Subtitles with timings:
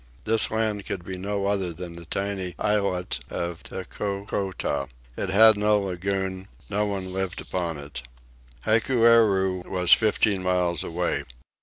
[0.25, 4.87] This land could be no other than the tiny islet of Takokota.
[5.15, 6.47] It had no lagoon.
[6.71, 8.01] No one lived upon it.
[8.65, 11.23] Hikueru was fifteen miles away.